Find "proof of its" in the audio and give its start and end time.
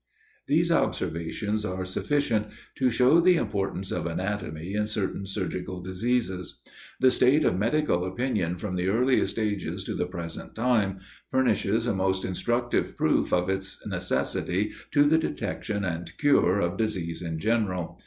12.97-13.85